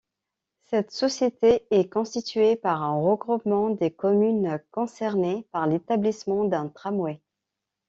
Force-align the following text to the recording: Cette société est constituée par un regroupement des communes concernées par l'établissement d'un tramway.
Cette 0.63 0.89
société 0.89 1.67
est 1.69 1.87
constituée 1.93 2.55
par 2.55 2.81
un 2.81 2.99
regroupement 2.99 3.69
des 3.69 3.91
communes 3.91 4.59
concernées 4.71 5.45
par 5.51 5.67
l'établissement 5.67 6.43
d'un 6.45 6.69
tramway. 6.69 7.21